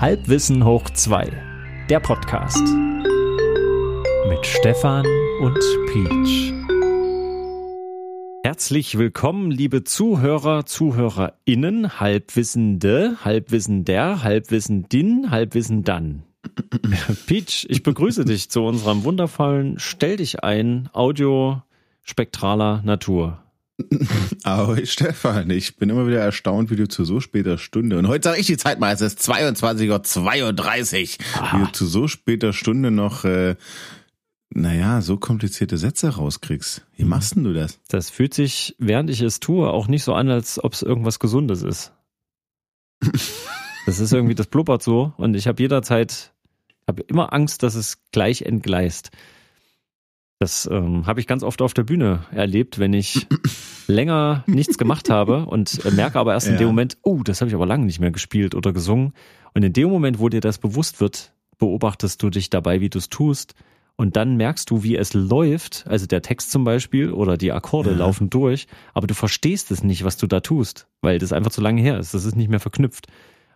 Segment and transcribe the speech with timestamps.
[0.00, 1.30] Halbwissen hoch 2,
[1.90, 2.66] der Podcast.
[4.30, 5.04] Mit Stefan
[5.42, 5.58] und
[5.92, 6.54] Peach.
[8.42, 16.22] Herzlich willkommen, liebe Zuhörer, ZuhörerInnen, Halbwissende, Halbwissender, Halbwissendin, Halbwissendan.
[17.26, 21.60] Peach, ich begrüße dich zu unserem wundervollen Stell dich ein Audio
[22.04, 23.42] spektraler Natur.
[24.44, 28.30] Ahoi Stefan, ich bin immer wieder erstaunt, wie du zu so später Stunde, und heute
[28.30, 32.90] sage ich die Zeit mal, es ist 22.32 Uhr, wie du zu so später Stunde
[32.90, 33.56] noch, äh,
[34.50, 36.84] naja, so komplizierte Sätze rauskriegst.
[36.96, 37.78] Wie machst denn du das?
[37.88, 41.18] Das fühlt sich, während ich es tue, auch nicht so an, als ob es irgendwas
[41.18, 41.92] Gesundes ist.
[43.86, 46.32] Das ist irgendwie, das blubbert so und ich habe jederzeit,
[46.86, 49.10] habe immer Angst, dass es gleich entgleist.
[50.42, 53.26] Das ähm, habe ich ganz oft auf der Bühne erlebt, wenn ich
[53.86, 57.50] länger nichts gemacht habe und äh, merke aber erst in dem Moment, oh, das habe
[57.50, 59.12] ich aber lange nicht mehr gespielt oder gesungen.
[59.52, 62.96] Und in dem Moment, wo dir das bewusst wird, beobachtest du dich dabei, wie du
[62.96, 63.54] es tust.
[63.96, 67.90] Und dann merkst du, wie es läuft, also der Text zum Beispiel oder die Akkorde
[67.90, 67.98] ja.
[67.98, 71.60] laufen durch, aber du verstehst es nicht, was du da tust, weil das einfach zu
[71.60, 72.14] lange her ist.
[72.14, 73.08] Das ist nicht mehr verknüpft.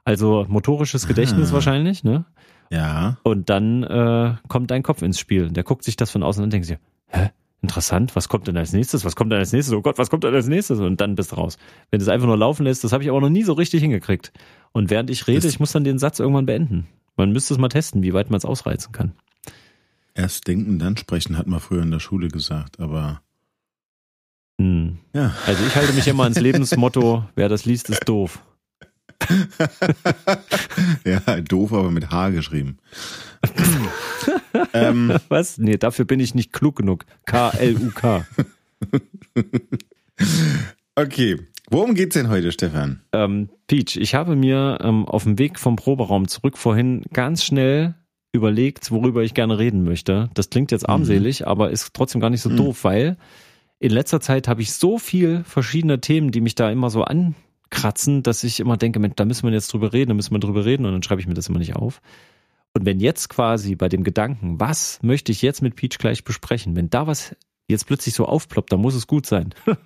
[0.05, 1.55] Also motorisches Gedächtnis ah.
[1.55, 2.27] wahrscheinlich, ne?
[2.70, 3.19] Ja.
[3.23, 5.51] Und dann äh, kommt dein Kopf ins Spiel.
[5.51, 7.31] Der guckt sich das von außen an und denkt sich, hä?
[7.62, 9.06] Interessant, was kommt denn als nächstes?
[9.06, 9.75] Was kommt denn als nächstes?
[9.75, 10.81] Oh Gott, was kommt denn als nächstes?
[10.81, 11.56] Und dann bist du raus.
[11.91, 13.81] Wenn du es einfach nur laufen lässt, das habe ich aber noch nie so richtig
[13.81, 14.33] hingekriegt.
[14.73, 16.87] Und während ich rede, das ich muss dann den Satz irgendwann beenden.
[17.17, 19.12] Man müsste es mal testen, wie weit man es ausreizen kann.
[20.15, 23.23] Erst denken, dann sprechen, hat man früher in der Schule gesagt, aber.
[24.61, 24.99] Hm.
[25.15, 25.34] Ja.
[25.47, 28.45] Also ich halte mich immer ans Lebensmotto, wer das liest, ist doof.
[31.05, 32.79] ja, doof, aber mit H geschrieben.
[34.73, 35.59] ähm, Was?
[35.59, 37.05] Nee, dafür bin ich nicht klug genug.
[37.27, 38.27] K-L-U-K.
[40.97, 41.37] okay.
[41.71, 43.01] Worum geht's denn heute, Stefan?
[43.12, 47.95] Ähm, Peach, ich habe mir ähm, auf dem Weg vom Proberaum zurück vorhin ganz schnell
[48.33, 50.28] überlegt, worüber ich gerne reden möchte.
[50.34, 51.47] Das klingt jetzt armselig, mhm.
[51.47, 52.56] aber ist trotzdem gar nicht so mhm.
[52.56, 53.17] doof, weil
[53.78, 57.34] in letzter Zeit habe ich so viel verschiedene Themen, die mich da immer so an
[57.75, 60.39] kratzen, dass ich immer denke, Mensch, da müssen wir jetzt drüber reden, da müssen wir
[60.39, 62.01] drüber reden und dann schreibe ich mir das immer nicht auf.
[62.73, 66.75] Und wenn jetzt quasi bei dem Gedanken, was möchte ich jetzt mit Peach gleich besprechen,
[66.77, 67.37] wenn da was
[67.69, 69.55] jetzt plötzlich so aufploppt, dann muss es gut sein.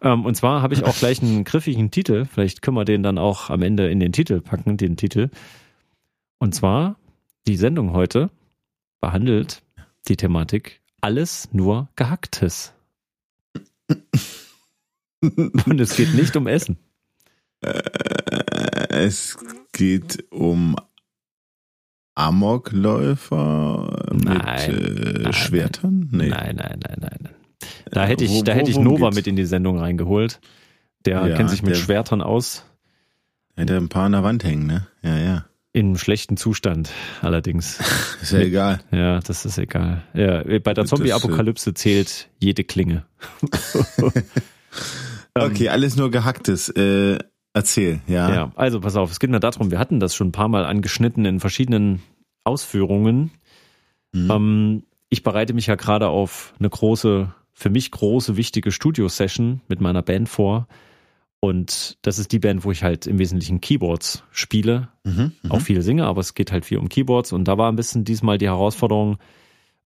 [0.00, 3.18] Ähm, und zwar habe ich auch gleich einen griffigen Titel, vielleicht können wir den dann
[3.18, 5.30] auch am Ende in den Titel packen, den Titel.
[6.38, 6.96] Und zwar
[7.48, 8.30] die Sendung heute
[9.00, 9.62] behandelt
[10.06, 12.74] die Thematik alles nur gehacktes.
[15.20, 16.78] Und es geht nicht um Essen.
[17.60, 19.36] Äh, es
[19.72, 20.76] geht um
[22.14, 26.08] Amokläufer nein, mit äh, Schwertern?
[26.10, 26.28] Nee.
[26.28, 27.34] Nein, nein, nein, nein, nein.
[27.90, 29.16] Da hätte ich, wo, da hätte ich Nova geht's?
[29.16, 30.40] mit in die Sendung reingeholt.
[31.04, 32.64] Der ja, kennt sich mit der, Schwertern aus.
[33.56, 34.86] Hätte ein paar an der Wand hängen, ne?
[35.02, 35.44] Ja, ja.
[35.72, 36.90] In schlechten Zustand,
[37.22, 37.78] allerdings.
[38.22, 38.80] ist ja egal.
[38.90, 40.02] Ja, das ist egal.
[40.12, 43.04] Ja, bei der Zombie-Apokalypse zählt jede Klinge.
[45.34, 46.68] okay, alles nur gehacktes.
[46.70, 47.18] Äh,
[47.54, 48.32] Erzähl, ja.
[48.32, 50.64] Ja, also pass auf, es geht mir darum, wir hatten das schon ein paar Mal
[50.64, 52.02] angeschnitten in verschiedenen
[52.44, 53.30] Ausführungen.
[54.12, 54.30] Mhm.
[54.30, 59.80] Ähm, ich bereite mich ja gerade auf eine große, für mich große, wichtige Studio-Session mit
[59.80, 60.68] meiner Band vor.
[61.40, 64.88] Und das ist die Band, wo ich halt im Wesentlichen Keyboards spiele.
[65.04, 65.50] Mhm, mhm.
[65.50, 67.32] auch viel singe, aber es geht halt viel um Keyboards.
[67.32, 69.18] Und da war ein bisschen diesmal die Herausforderung,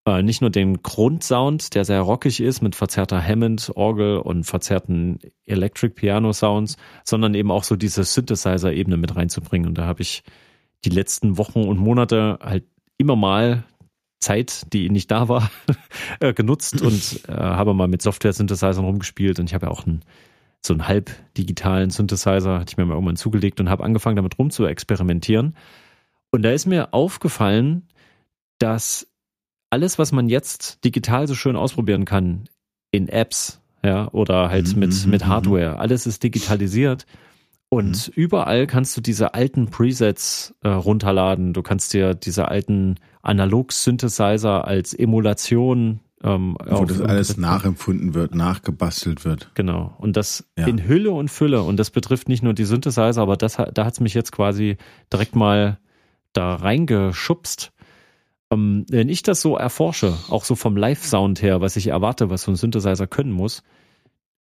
[0.04, 5.18] äh, nicht nur den Grundsound, der sehr rockig ist mit verzerrter Hammond, Orgel und verzerrten
[5.46, 9.68] Electric Piano Sounds, sondern eben auch so diese Synthesizer-Ebene mit reinzubringen.
[9.68, 10.24] Und da habe ich
[10.84, 12.64] die letzten Wochen und Monate halt
[12.98, 13.64] immer mal
[14.18, 15.50] Zeit, die nicht da war,
[16.20, 19.38] äh, genutzt und äh, habe mal mit Software-Synthesizern rumgespielt.
[19.38, 20.02] Und ich habe ja auch einen,
[20.64, 24.38] so einen halb digitalen Synthesizer, hatte ich mir mal irgendwann zugelegt und habe angefangen, damit
[24.38, 25.56] rum zu experimentieren.
[26.32, 27.88] Und da ist mir aufgefallen,
[28.58, 29.11] dass
[29.72, 32.44] alles, was man jetzt digital so schön ausprobieren kann,
[32.90, 35.28] in Apps, ja, oder halt mhm, mit, mhm, mit mhm.
[35.28, 37.06] Hardware, alles ist digitalisiert.
[37.70, 38.12] Und mhm.
[38.14, 41.54] überall kannst du diese alten Presets äh, runterladen.
[41.54, 49.24] Du kannst dir diese alten Analog-Synthesizer als Emulation ähm, Wo das alles nachempfunden wird, nachgebastelt
[49.24, 49.50] wird.
[49.54, 49.96] Genau.
[49.98, 50.66] Und das ja.
[50.66, 51.62] in Hülle und Fülle.
[51.62, 54.76] Und das betrifft nicht nur die Synthesizer, aber das, da hat es mich jetzt quasi
[55.12, 55.78] direkt mal
[56.32, 57.71] da reingeschubst.
[58.52, 62.42] Ähm, wenn ich das so erforsche, auch so vom Live-Sound her, was ich erwarte, was
[62.42, 63.62] so ein Synthesizer können muss,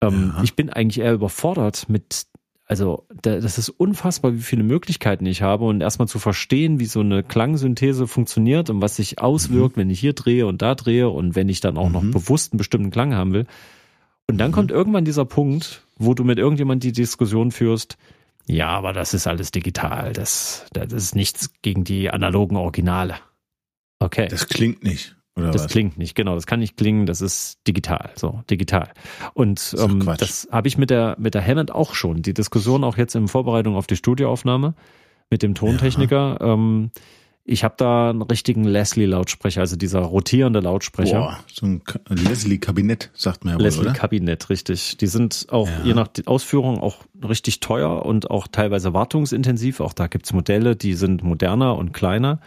[0.02, 0.42] ähm, ja.
[0.42, 2.26] ich bin eigentlich eher überfordert mit,
[2.66, 7.00] also das ist unfassbar, wie viele Möglichkeiten ich habe und erstmal zu verstehen, wie so
[7.00, 9.82] eine Klangsynthese funktioniert und was sich auswirkt, mhm.
[9.82, 11.92] wenn ich hier drehe und da drehe und wenn ich dann auch mhm.
[11.92, 13.46] noch bewusst einen bestimmten Klang haben will.
[14.28, 14.54] Und dann mhm.
[14.54, 17.96] kommt irgendwann dieser Punkt, wo du mit irgendjemand die Diskussion führst,
[18.46, 20.12] Ja, aber das ist alles digital.
[20.12, 23.14] Das, das ist nichts gegen die analogen Originale.
[24.04, 24.28] Okay.
[24.28, 25.16] Das klingt nicht.
[25.34, 25.70] Oder das was?
[25.72, 26.34] klingt nicht, genau.
[26.34, 28.90] Das kann nicht klingen, das ist digital, so digital.
[29.32, 32.20] Und doch ähm, das habe ich mit der mit der Hammond auch schon.
[32.20, 34.74] Die Diskussion auch jetzt in Vorbereitung auf die Studioaufnahme
[35.30, 36.36] mit dem Tontechniker.
[36.42, 36.90] Ähm,
[37.44, 41.18] ich habe da einen richtigen Leslie-Lautsprecher, also dieser rotierende Lautsprecher.
[41.18, 43.76] Boah, so ein Ka- Leslie-Kabinett, sagt man ja wohl, oder?
[43.84, 44.98] Leslie-Kabinett, richtig.
[44.98, 45.80] Die sind auch Ja.
[45.82, 49.80] je nach Ausführung auch richtig teuer und auch teilweise wartungsintensiv.
[49.80, 52.38] Auch da gibt's Modelle, die sind moderner und kleiner.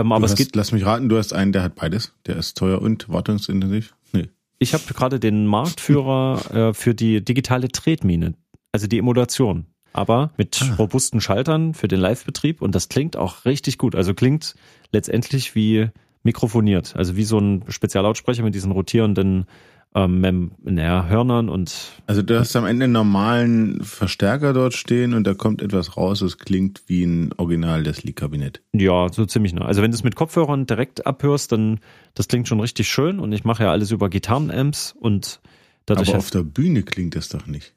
[0.00, 2.14] Ähm, aber du es hast, geht lass mich raten, du hast einen, der hat beides.
[2.26, 3.94] Der ist teuer und wartungsintensiv.
[4.12, 4.28] Nee.
[4.58, 8.34] Ich habe gerade den Marktführer äh, für die digitale Tretmine,
[8.72, 10.74] also die Emulation, aber mit Ah.
[10.76, 13.94] robusten Schaltern für den Live-Betrieb und das klingt auch richtig gut.
[13.94, 14.54] Also klingt
[14.92, 15.88] letztendlich wie
[16.22, 19.46] mikrofoniert, also wie so ein Speziallautsprecher mit diesen rotierenden
[19.94, 25.26] ähm, naja, Hörnern und Also du hast am Ende einen normalen Verstärker dort stehen und
[25.26, 28.62] da kommt etwas raus, das klingt wie ein Original Leslie-Kabinett.
[28.72, 29.64] ja, so ziemlich nah.
[29.64, 31.80] Also wenn du es mit Kopfhörern direkt abhörst, dann
[32.14, 35.40] das klingt schon richtig schön und ich mache ja alles über Gitarrenamps und
[35.86, 37.74] dadurch Aber auf der Bühne klingt das doch nicht.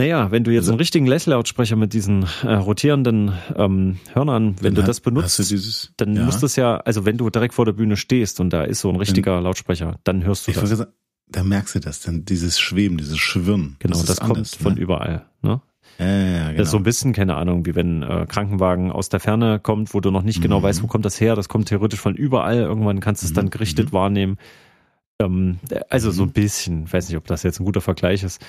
[0.00, 4.74] Naja, wenn du jetzt Also- einen richtigen Leslie-Lautsprecher mit diesen äh, rotierenden ähm, Hörnern, wenn
[4.74, 6.24] Dann du das benutzt, du dieses, dann ja.
[6.24, 8.88] muss das ja, also wenn du direkt vor der Bühne stehst und da ist so
[8.88, 10.68] ein richtiger Lautsprecher, dann hörst du das.
[10.70, 10.90] sagen,
[11.28, 13.76] da merkst du das, dann dieses Schweben, dieses Schwirren.
[13.78, 14.80] Genau, das, ist kommt anders, von ne?
[14.80, 15.26] überall.
[15.42, 15.60] Ne?
[15.98, 16.56] Ja, ja, genau.
[16.58, 19.92] Das ist so ein bisschen, keine Ahnung, wie wenn äh, Krankenwagen aus der Ferne kommt,
[19.92, 20.64] wo du noch nicht genau Mhm.
[20.64, 21.36] weißt, wo kommt das her.
[21.36, 22.56] Das kommt theoretisch von überall.
[22.60, 24.38] Irgendwann kannst du es dann Mhm, gerichtet wahrnehmen.
[25.20, 25.58] Ähm,
[25.90, 28.40] also so ein bisschen, ich weiß nicht, ob das jetzt ein guter Vergleich ist.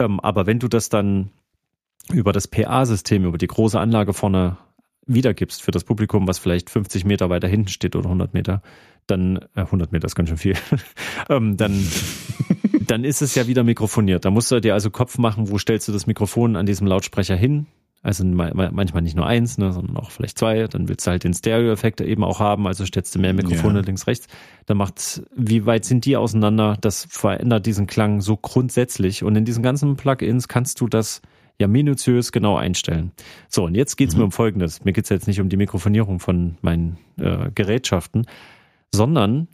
[0.00, 1.30] Ähm, aber wenn du das dann
[2.10, 4.56] über das PA-System, über die große Anlage vorne
[5.06, 8.62] wiedergibst für das Publikum, was vielleicht 50 Meter weiter hinten steht oder 100 Meter,
[9.06, 10.56] dann, äh, 100 Meter ist ganz schön viel,
[11.28, 11.86] ähm, dann,
[12.86, 14.24] dann ist es ja wieder mikrofoniert.
[14.24, 17.36] Da musst du dir also Kopf machen, wo stellst du das Mikrofon an diesem Lautsprecher
[17.36, 17.66] hin?
[18.02, 20.66] Also ma- ma- manchmal nicht nur eins, ne, sondern auch vielleicht zwei.
[20.68, 23.84] Dann willst du halt den Stereo-Effekt eben auch haben, also stellst du mehr Mikrofone Ja.
[23.84, 24.26] links, rechts.
[24.66, 26.78] Dann macht, wie weit sind die auseinander?
[26.80, 29.22] Das verändert diesen Klang so grundsätzlich.
[29.22, 31.20] Und in diesen ganzen Plugins kannst du das
[31.58, 33.12] ja minutiös genau einstellen.
[33.50, 34.20] So, und jetzt geht's Mhm.
[34.20, 34.82] mir um Folgendes.
[34.82, 38.24] Mir geht's jetzt nicht um die Mikrofonierung von meinen äh, Gerätschaften,
[38.94, 39.48] sondern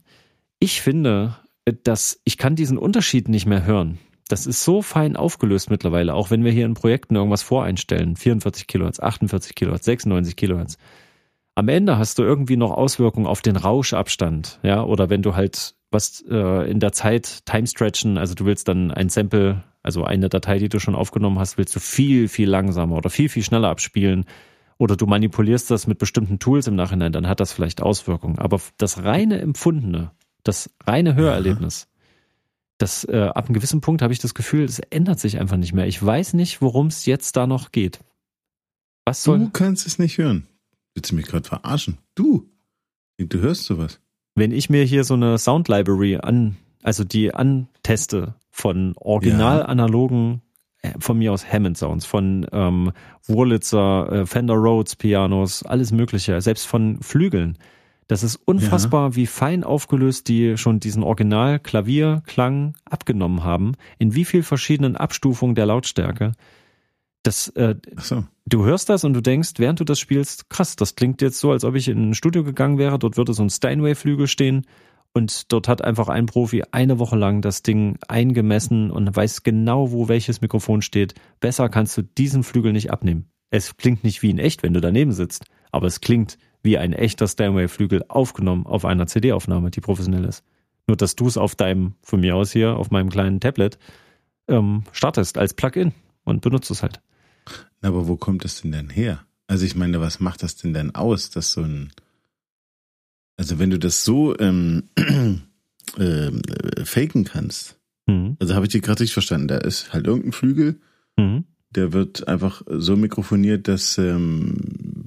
[0.61, 1.37] ich finde,
[1.83, 3.99] dass ich kann diesen Unterschied nicht mehr hören.
[4.29, 8.17] Das ist so fein aufgelöst mittlerweile, auch wenn wir hier in Projekten irgendwas voreinstellen.
[8.17, 10.79] 44 Kilohertz, 48 Kilohertz, 96 Kilohertz.
[11.55, 15.75] Am Ende hast du irgendwie noch Auswirkungen auf den Rauschabstand, ja, oder wenn du halt
[15.91, 20.29] was äh, in der Zeit time stretchen, also du willst dann ein Sample, also eine
[20.29, 23.69] Datei, die du schon aufgenommen hast, willst du viel, viel langsamer oder viel, viel schneller
[23.69, 24.27] abspielen
[24.77, 28.39] oder du manipulierst das mit bestimmten Tools im Nachhinein, dann hat das vielleicht Auswirkungen.
[28.39, 30.11] Aber das reine Empfundene,
[30.43, 31.89] das reine Hörerlebnis,
[32.79, 35.73] das äh, ab einem gewissen Punkt habe ich das Gefühl, es ändert sich einfach nicht
[35.73, 35.87] mehr.
[35.87, 38.01] Ich weiß nicht, worum es jetzt da noch geht.
[39.05, 40.47] Was soll, Du kannst es nicht hören.
[40.95, 41.99] Willst du mich gerade verarschen?
[42.15, 42.49] Du?
[43.19, 44.01] Du hörst sowas.
[44.35, 50.43] wenn ich mir hier so eine Sound Library an, also die anteste von original analogen,
[50.83, 52.93] äh, von mir aus Hammond Sounds, von ähm,
[53.27, 57.57] Wurlitzer, äh, Fender Rhodes Pianos, alles Mögliche, selbst von Flügeln.
[58.09, 64.25] Das ist unfassbar, wie fein aufgelöst die schon diesen Original Klavierklang abgenommen haben, in wie
[64.25, 66.33] viel verschiedenen Abstufungen der Lautstärke.
[67.25, 68.25] Das, äh, so.
[68.45, 71.51] du hörst das und du denkst, während du das spielst, krass, das klingt jetzt so,
[71.51, 74.67] als ob ich in ein Studio gegangen wäre, dort würde so ein Steinway-Flügel stehen
[75.13, 79.91] und dort hat einfach ein Profi eine Woche lang das Ding eingemessen und weiß genau,
[79.91, 81.15] wo welches Mikrofon steht.
[81.41, 83.31] Besser kannst du diesen Flügel nicht abnehmen.
[83.51, 86.93] Es klingt nicht wie in echt, wenn du daneben sitzt, aber es klingt wie ein
[86.93, 90.45] echter Steinway-Flügel aufgenommen auf einer CD-Aufnahme, die professionell ist.
[90.87, 93.79] Nur, dass du es auf deinem, von mir aus hier, auf meinem kleinen Tablet,
[94.49, 95.93] ähm, startest als Plugin
[96.25, 97.01] und benutzt es halt.
[97.81, 99.25] Na, Aber wo kommt das denn denn her?
[99.47, 101.91] Also ich meine, was macht das denn denn aus, dass so ein
[103.39, 104.85] also wenn du das so ähm,
[105.99, 106.31] äh,
[106.85, 108.37] faken kannst, Mhm.
[108.39, 110.81] also habe ich dich gerade richtig verstanden, da ist halt irgendein Flügel,
[111.19, 111.45] Mhm.
[111.71, 114.57] der wird einfach so mikrofoniert, dass ähm,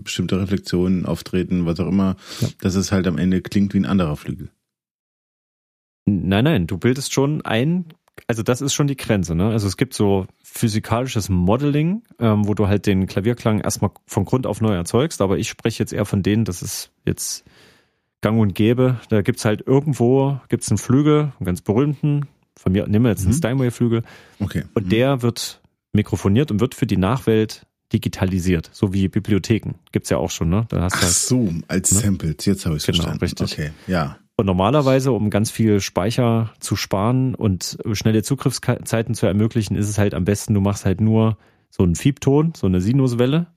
[0.04, 2.48] bestimmte Reflexionen auftreten, was auch immer, Ja.
[2.62, 4.50] dass es halt am Ende klingt wie ein anderer Flügel.
[6.06, 7.86] Nein, nein, du bildest schon ein,
[8.28, 9.50] also das ist schon die Grenze, ne?
[9.50, 14.48] Also es gibt so physikalisches Modeling, ähm, wo du halt den Klavierklang erstmal von Grund
[14.48, 17.46] auf neu erzeugst, aber ich spreche jetzt eher von denen, das ist jetzt
[18.22, 19.00] gang und gäbe.
[19.10, 22.26] Da gibt's halt irgendwo, gibt's einen Flügel, einen ganz berühmten,
[22.58, 23.38] von mir, nehmen wir jetzt einen Mhm.
[23.38, 24.04] Steinway-Flügel,
[24.40, 24.64] Okay.
[24.74, 24.90] und Mhm.
[24.90, 25.62] der wird
[25.94, 29.76] mikrofoniert und wird für die Nachwelt digitalisiert, so wie Bibliotheken.
[29.92, 30.66] Gibt's ja auch schon, ne?
[30.70, 32.00] Da hast du Ach halt so, als Ne?
[32.00, 33.20] Samples, jetzt habe ich Genau, verstanden.
[33.20, 33.52] richtig.
[33.54, 34.18] Okay, ja.
[34.36, 39.98] Und normalerweise, um ganz viel Speicher zu sparen und schnelle Zugriffszeiten zu ermöglichen, ist es
[39.98, 41.38] halt am besten, du machst halt nur
[41.70, 43.48] so ein Fiebton, so eine Sinuswelle.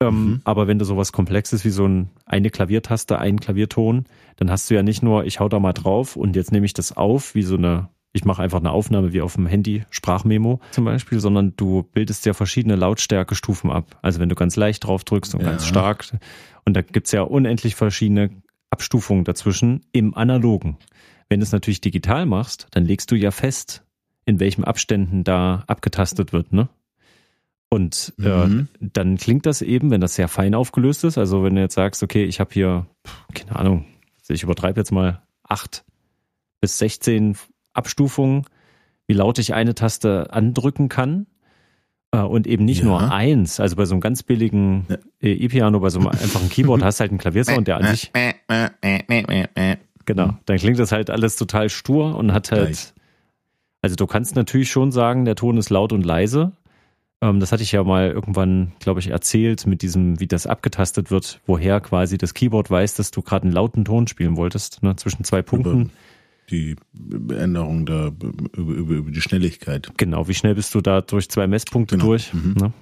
[0.00, 0.40] Ähm, mhm.
[0.44, 4.06] Aber wenn du sowas Komplexes wie so ein, eine Klaviertaste, ein Klavierton,
[4.36, 6.74] dann hast du ja nicht nur, ich hau da mal drauf und jetzt nehme ich
[6.74, 10.60] das auf, wie so eine, ich mache einfach eine Aufnahme wie auf dem Handy, Sprachmemo
[10.70, 13.98] zum Beispiel, sondern du bildest ja verschiedene Lautstärkestufen ab.
[14.02, 15.50] Also wenn du ganz leicht drauf drückst und ja.
[15.50, 16.06] ganz stark.
[16.64, 18.30] Und da gibt's ja unendlich verschiedene
[18.70, 20.78] Abstufungen dazwischen im Analogen.
[21.28, 23.84] Wenn du es natürlich digital machst, dann legst du ja fest,
[24.24, 26.68] in welchen Abständen da abgetastet wird, ne?
[27.70, 28.68] Und äh, mhm.
[28.80, 31.18] dann klingt das eben, wenn das sehr fein aufgelöst ist.
[31.18, 32.86] Also wenn du jetzt sagst, okay, ich habe hier,
[33.34, 33.84] keine Ahnung,
[34.26, 35.84] ich übertreibe jetzt mal acht
[36.60, 37.36] bis 16
[37.78, 38.44] Abstufungen,
[39.06, 41.26] wie laut ich eine Taste andrücken kann.
[42.10, 42.86] Äh, und eben nicht ja.
[42.86, 43.60] nur eins.
[43.60, 44.86] Also bei so einem ganz billigen
[45.20, 48.10] E-Piano, bei so einem einfachen Keyboard hast du halt einen Klaviersound, der an sich.
[50.04, 52.94] Genau, dann klingt das halt alles total stur und hat halt.
[53.80, 56.52] Also du kannst natürlich schon sagen, der Ton ist laut und leise,
[57.20, 61.10] ähm, das hatte ich ja mal irgendwann, glaube ich, erzählt mit diesem, wie das abgetastet
[61.10, 64.94] wird, woher quasi das Keyboard weiß, dass du gerade einen lauten Ton spielen wolltest, ne,
[64.96, 65.82] zwischen zwei Punkten.
[65.82, 65.90] Über
[66.50, 66.76] die
[67.30, 69.90] Änderung da über, über, über die Schnelligkeit.
[69.96, 72.10] Genau, wie schnell bist du da durch zwei Messpunkte genau.
[72.10, 72.32] durch?
[72.32, 72.54] Mhm.
[72.58, 72.72] Ne?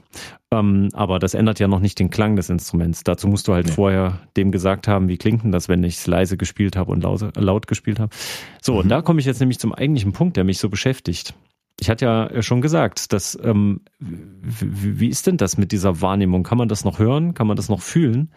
[0.50, 3.04] Ähm, aber das ändert ja noch nicht den Klang des Instruments.
[3.04, 3.72] Dazu musst du halt nee.
[3.72, 7.02] vorher dem gesagt haben, wie klingt denn das, wenn ich es leise gespielt habe und
[7.02, 8.14] laut, laut gespielt habe.
[8.62, 8.78] So, mhm.
[8.80, 11.34] und da komme ich jetzt nämlich zum eigentlichen Punkt, der mich so beschäftigt
[11.80, 16.42] ich hatte ja schon gesagt, dass ähm, wie ist denn das mit dieser Wahrnehmung?
[16.42, 17.34] Kann man das noch hören?
[17.34, 18.30] Kann man das noch fühlen?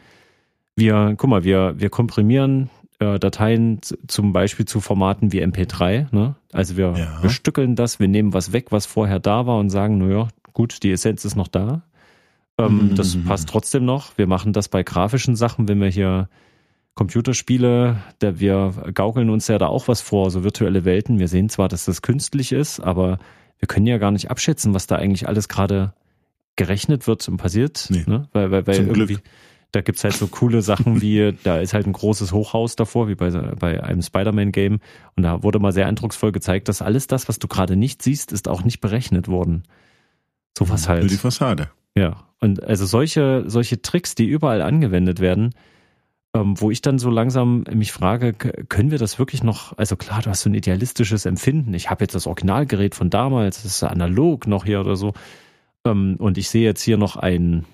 [0.76, 6.14] Wir, guck mal, wir, wir komprimieren äh, Dateien zum Beispiel zu Formaten wie MP3.
[6.14, 6.36] Ne?
[6.52, 7.22] Also wir, ja.
[7.22, 10.84] wir stückeln das, wir nehmen was weg, was vorher da war und sagen, naja, gut,
[10.84, 11.84] die Essenz ist noch da.
[12.58, 12.96] Ähm, mhm.
[12.96, 14.18] Das passt trotzdem noch.
[14.18, 16.30] Wir machen das bei grafischen Sachen, wenn wir hier
[16.96, 21.18] Computerspiele, der wir gaukeln uns ja da auch was vor, so virtuelle Welten.
[21.18, 23.20] Wir sehen zwar, dass das künstlich ist, aber
[23.58, 25.94] wir können ja gar nicht abschätzen, was da eigentlich alles gerade
[26.58, 27.88] gerechnet wird und passiert.
[27.90, 28.28] Nee, ne?
[28.34, 29.22] Weil, weil, weil irgendwie, Glück.
[29.72, 33.16] Da gibt's halt so coole Sachen wie, da ist halt ein großes Hochhaus davor, wie
[33.16, 34.80] bei, bei einem Spider-Man-Game.
[35.16, 38.32] Und da wurde mal sehr eindrucksvoll gezeigt, dass alles das, was du gerade nicht siehst,
[38.32, 39.64] ist auch nicht berechnet worden.
[40.58, 41.02] Sowas halt.
[41.02, 41.70] Nur die Fassade.
[41.96, 42.24] Ja.
[42.40, 45.54] Und also solche, solche Tricks, die überall angewendet werden,
[46.34, 50.22] ähm, wo ich dann so langsam mich frage, können wir das wirklich noch, also klar,
[50.22, 51.74] du hast so ein idealistisches Empfinden.
[51.74, 55.14] Ich habe jetzt das Originalgerät von damals, das ist analog noch hier oder so.
[55.86, 57.66] Ähm, und ich sehe jetzt hier noch ein,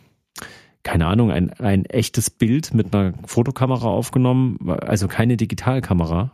[0.85, 6.31] keine Ahnung, ein, ein echtes Bild mit einer Fotokamera aufgenommen, also keine Digitalkamera.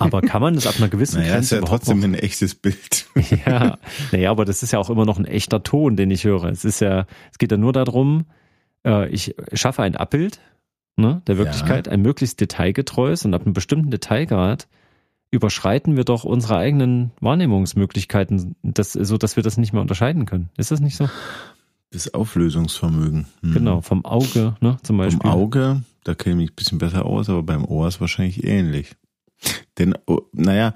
[0.00, 2.08] Aber kann man das ab einer gewissen naja, Grenze ist ja trotzdem noch?
[2.08, 3.06] ein echtes Bild.
[3.46, 3.78] ja,
[4.10, 6.44] naja, aber das ist ja auch immer noch ein echter Ton, den ich höre.
[6.44, 8.26] Es ist ja, es geht ja nur darum,
[8.84, 10.40] äh, ich schaffe ein Abbild
[10.96, 11.92] ne, der Wirklichkeit, ja.
[11.92, 14.66] ein möglichst detailgetreues und ab einem bestimmten Detailgrad
[15.30, 20.50] überschreiten wir doch unsere eigenen Wahrnehmungsmöglichkeiten, das, so dass wir das nicht mehr unterscheiden können.
[20.56, 21.08] Ist das nicht so?
[21.90, 23.26] Das Auflösungsvermögen.
[23.42, 23.52] Hm.
[23.52, 25.20] Genau, vom Auge, ne, zum Beispiel.
[25.20, 28.96] Vom Auge, da kenne ich ein bisschen besser aus, aber beim Ohr ist wahrscheinlich ähnlich.
[29.78, 30.74] Denn, oh, naja,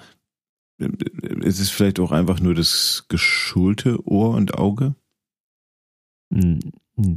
[0.78, 4.94] es ist vielleicht auch einfach nur das geschulte Ohr und Auge.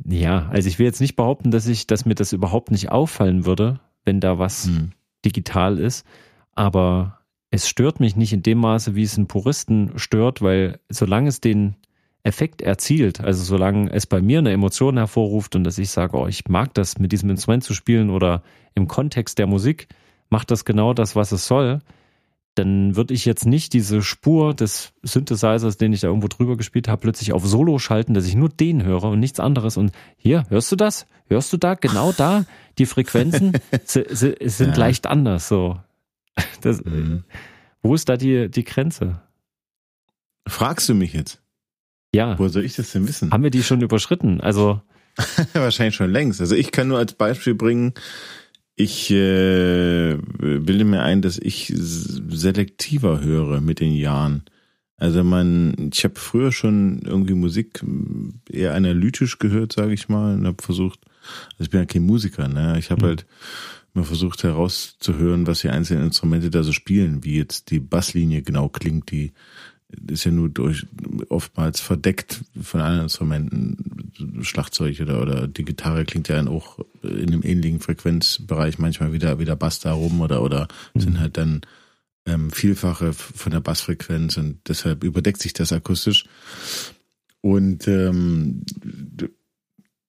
[0.06, 3.46] Ja, also ich will jetzt nicht behaupten, dass ich, dass mir das überhaupt nicht auffallen
[3.46, 4.92] würde, wenn da was hm.
[5.26, 6.06] digital ist,
[6.54, 11.30] aber es stört mich nicht in dem Maße, wie es einen Puristen stört, weil solange
[11.30, 11.76] es den
[12.28, 16.28] Effekt erzielt, also solange es bei mir eine Emotion hervorruft und dass ich sage, oh,
[16.28, 18.44] ich mag das mit diesem Instrument zu spielen oder
[18.76, 19.88] im Kontext der Musik
[20.30, 21.80] macht das genau das, was es soll,
[22.56, 26.88] dann würde ich jetzt nicht diese Spur des Synthesizers, den ich da irgendwo drüber gespielt
[26.88, 29.78] habe, plötzlich auf Solo schalten, dass ich nur den höre und nichts anderes.
[29.78, 31.06] Und hier, hörst du das?
[31.28, 31.76] Hörst du da?
[31.76, 32.46] Genau da?
[32.78, 33.54] Die Frequenzen
[33.86, 34.76] sind ja.
[34.76, 35.48] leicht anders.
[35.48, 35.80] So,
[36.62, 37.24] das, mhm.
[37.82, 39.22] Wo ist da die, die Grenze?
[40.48, 41.42] Fragst du mich jetzt?
[42.14, 42.38] Ja.
[42.40, 43.32] Wo soll ich das denn wissen?
[43.32, 44.42] Haben wir die schon überschritten?
[44.42, 44.82] Also
[45.54, 46.42] wahrscheinlich schon längst.
[46.42, 47.94] Also ich kann nur als Beispiel bringen,
[48.80, 54.44] ich äh, bilde mir ein, dass ich selektiver höre mit den Jahren.
[54.98, 57.84] Also man, ich habe früher schon irgendwie Musik
[58.50, 61.00] eher analytisch gehört, sage ich mal, und habe versucht,
[61.54, 62.78] also ich bin ja kein Musiker, ne?
[62.78, 63.08] Ich habe mhm.
[63.08, 63.26] halt
[63.94, 68.70] mal versucht herauszuhören, was die einzelnen Instrumente da so spielen, wie jetzt die Basslinie genau
[68.70, 69.34] klingt, die
[70.08, 70.86] ist ja nur durch
[71.30, 77.28] oftmals verdeckt von anderen Instrumenten, Schlagzeug oder, oder die Gitarre klingt ja dann auch in
[77.28, 81.00] einem ähnlichen Frequenzbereich manchmal wieder wieder Bass da rum oder oder mhm.
[81.00, 81.62] sind halt dann
[82.26, 86.26] ähm, Vielfache von der Bassfrequenz und deshalb überdeckt sich das akustisch.
[87.42, 88.64] Und ähm,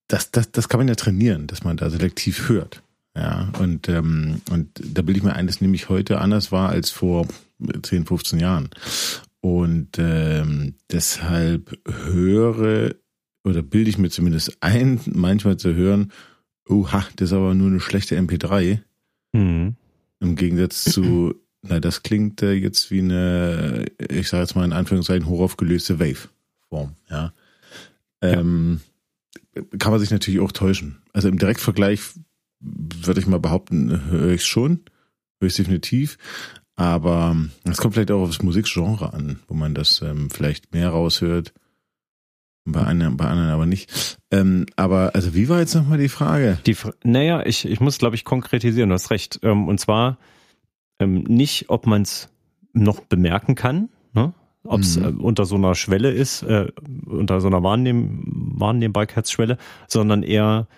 [0.07, 2.83] das, das, das kann man ja trainieren, dass man da selektiv hört.
[3.15, 6.89] Ja, und, ähm, und da bilde ich mir ein, dass nämlich heute anders war als
[6.89, 7.27] vor
[7.81, 8.69] 10, 15 Jahren.
[9.41, 12.95] Und ähm, deshalb höre
[13.43, 16.11] oder bilde ich mir zumindest ein, manchmal zu hören,
[16.67, 18.79] oha, das ist aber nur eine schlechte MP3.
[19.33, 19.75] Mhm.
[20.19, 24.73] Im Gegensatz zu, na, das klingt äh, jetzt wie eine, ich sage jetzt mal in
[24.73, 27.33] Anführungszeichen, hochaufgelöste Wave-Form, ja.
[28.21, 28.81] Ähm,
[29.55, 29.63] ja.
[29.79, 31.01] Kann man sich natürlich auch täuschen.
[31.13, 32.01] Also im Direktvergleich
[32.59, 34.81] würde ich mal behaupten, höre ich schon,
[35.39, 36.17] höre ich definitiv.
[36.79, 41.53] Aber es kommt vielleicht auch aufs Musikgenre an, wo man das ähm, vielleicht mehr raushört.
[42.63, 44.17] Bei anderen, bei anderen aber nicht.
[44.31, 46.57] Ähm, aber also wie war jetzt nochmal die Frage?
[46.65, 49.41] Die, naja, ich, ich muss, glaube ich, konkretisieren, du hast recht.
[49.43, 50.19] Ähm, und zwar
[50.99, 52.29] ähm, nicht, ob man es
[52.71, 54.31] noch bemerken kann, ne?
[54.63, 55.03] ob es mhm.
[55.03, 56.71] äh, unter so einer Schwelle ist, äh,
[57.05, 59.57] unter so einer Wahrnehm Wahrnehmbarkeitsschwelle,
[59.89, 60.69] sondern eher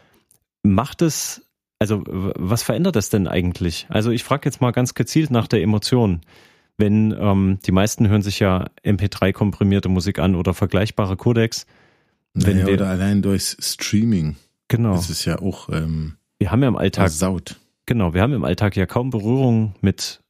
[0.64, 1.44] macht es
[1.82, 3.88] also was verändert das denn eigentlich?
[3.90, 6.22] Also ich frage jetzt mal ganz gezielt nach der Emotion.
[6.78, 11.66] Wenn ähm, die meisten hören sich ja MP3 komprimierte Musik an oder vergleichbare Codecs.
[12.36, 14.36] Wenn naja, oder allein durchs Streaming.
[14.68, 14.94] Genau.
[14.94, 15.70] Das ist ja auch.
[15.70, 17.10] Ähm, wir haben ja im Alltag.
[17.10, 17.56] Saut.
[17.88, 20.22] Genau, wir haben im Alltag ja kaum Berührung mit,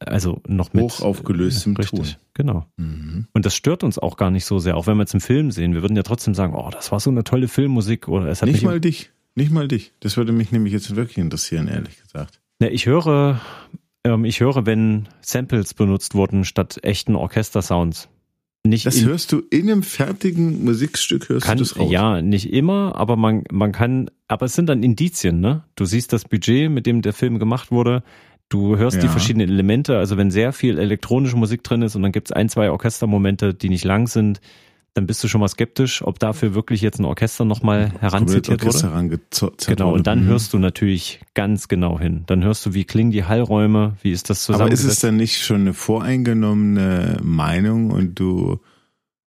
[0.00, 2.22] also noch mit hoch aufgelöstem äh, richtig, Ton.
[2.34, 2.66] Genau.
[2.76, 3.28] Mhm.
[3.32, 5.52] Und das stört uns auch gar nicht so sehr, auch wenn wir es im Film
[5.52, 5.72] sehen.
[5.72, 8.50] Wir würden ja trotzdem sagen, oh, das war so eine tolle Filmmusik oder es hat
[8.50, 9.10] nicht mal dich.
[9.38, 9.92] Nicht mal dich.
[10.00, 12.40] Das würde mich nämlich jetzt wirklich interessieren, ehrlich gesagt.
[12.60, 13.40] Ja, ich höre,
[14.02, 18.08] ähm, ich höre, wenn Samples benutzt wurden statt echten Orchestersounds.
[18.66, 21.88] Nicht das hörst du in einem fertigen Musikstück, hörst kann, du das raus?
[21.88, 25.62] Ja, nicht immer, aber man, man kann, aber es sind dann Indizien, ne?
[25.76, 28.02] Du siehst das Budget, mit dem der Film gemacht wurde.
[28.48, 29.02] Du hörst ja.
[29.02, 32.32] die verschiedenen Elemente, also wenn sehr viel elektronische Musik drin ist und dann gibt es
[32.32, 34.40] ein, zwei Orchestermomente, die nicht lang sind,
[34.98, 39.20] dann bist du schon mal skeptisch, ob dafür wirklich jetzt ein Orchester nochmal heranzitiert wurde.
[39.66, 40.26] Genau, und dann mhm.
[40.26, 42.24] hörst du natürlich ganz genau hin.
[42.26, 44.62] Dann hörst du, wie klingen die Hallräume, wie ist das zusammen.
[44.62, 48.58] Aber ist es dann nicht schon eine voreingenommene Meinung und du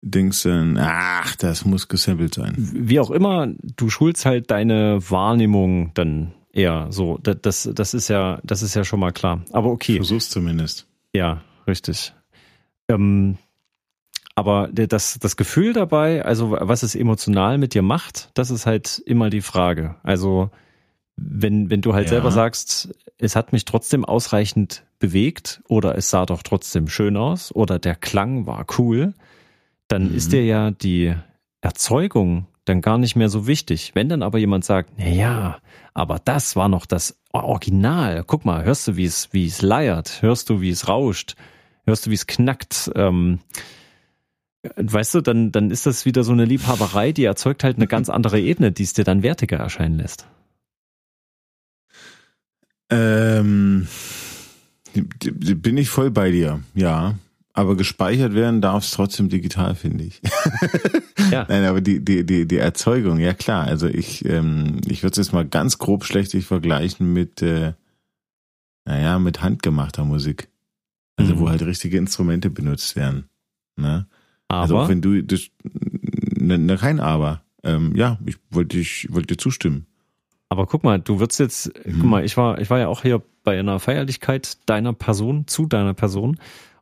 [0.00, 2.54] denkst dann, ach, das muss gesampelt sein?
[2.56, 7.18] Wie auch immer, du schulst halt deine Wahrnehmung dann eher so.
[7.20, 9.42] Das, das ist ja, das ist ja schon mal klar.
[9.50, 9.96] Aber okay.
[9.96, 10.86] Versuchst zumindest.
[11.12, 12.14] Ja, richtig.
[12.88, 13.38] Ähm,
[14.38, 19.02] aber das, das Gefühl dabei, also was es emotional mit dir macht, das ist halt
[19.04, 19.96] immer die Frage.
[20.04, 20.50] Also
[21.16, 22.10] wenn, wenn du halt ja.
[22.10, 27.52] selber sagst, es hat mich trotzdem ausreichend bewegt oder es sah doch trotzdem schön aus
[27.52, 29.12] oder der Klang war cool,
[29.88, 30.14] dann mhm.
[30.14, 31.16] ist dir ja die
[31.60, 33.90] Erzeugung dann gar nicht mehr so wichtig.
[33.94, 35.58] Wenn dann aber jemand sagt, na ja,
[35.94, 38.22] aber das war noch das Original.
[38.24, 40.22] Guck mal, hörst du, wie es, wie es leiert?
[40.22, 41.34] Hörst du, wie es rauscht?
[41.86, 42.92] Hörst du, wie es knackt?
[42.94, 43.40] Ähm,
[44.76, 48.08] Weißt du, dann, dann ist das wieder so eine Liebhaberei, die erzeugt halt eine ganz
[48.08, 50.26] andere Ebene, die es dir dann wertiger erscheinen lässt.
[52.90, 53.86] Ähm,
[54.94, 57.18] bin ich voll bei dir, ja.
[57.52, 60.20] Aber gespeichert werden darf es trotzdem digital, finde ich.
[61.32, 61.44] ja.
[61.48, 63.64] Nein, aber die, die, die, die Erzeugung, ja klar.
[63.64, 67.72] Also ich, ähm, ich würde es jetzt mal ganz grob schlechtig vergleichen mit, äh,
[68.84, 70.48] naja, mit handgemachter Musik.
[71.16, 71.40] Also mhm.
[71.40, 73.28] wo halt richtige Instrumente benutzt werden.
[73.76, 74.06] Ne?
[74.48, 74.62] Aber.
[74.62, 77.42] Also auch wenn du das, ne, ne, kein Aber.
[77.62, 79.86] Ähm, ja, ich wollte ich wollte dir zustimmen.
[80.48, 82.00] Aber guck mal, du würdest jetzt, hm.
[82.00, 85.66] guck mal, ich war, ich war ja auch hier bei einer Feierlichkeit deiner Person, zu
[85.66, 86.38] deiner Person.